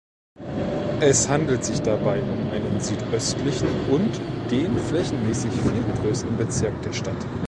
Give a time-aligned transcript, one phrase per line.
[0.99, 7.27] Es handelt sich dabei um einen südöstlichen und den flächenmäßig viertgrößten Bezirk der Stadt.